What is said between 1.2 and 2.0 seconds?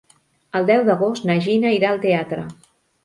na Gina irà